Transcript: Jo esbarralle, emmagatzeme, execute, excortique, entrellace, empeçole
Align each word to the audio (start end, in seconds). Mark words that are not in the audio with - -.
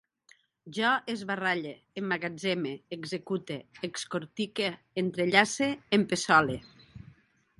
Jo 0.75 0.93
esbarralle, 1.13 1.73
emmagatzeme, 2.01 2.71
execute, 2.97 3.59
excortique, 3.89 4.69
entrellace, 5.05 5.71
empeçole 5.99 6.59